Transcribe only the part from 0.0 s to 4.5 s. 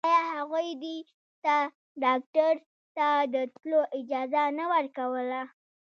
آيا هغوی دې ته ډاکتر ته د تلو اجازه